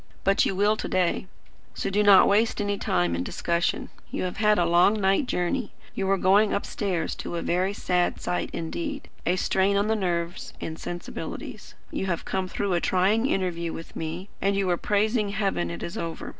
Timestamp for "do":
1.91-2.01